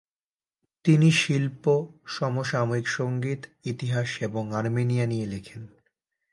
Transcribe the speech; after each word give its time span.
তিনি 0.85 1.11
শিল্প, 1.11 1.63
সমসাময়িক 2.07 2.87
সঙ্গীত, 2.87 3.41
ইতিহাস 3.65 4.09
এবং 4.21 4.43
আর্মেনিয়া 4.55 5.05
নিয়ে 5.05 5.25
লেখেন। 5.25 5.61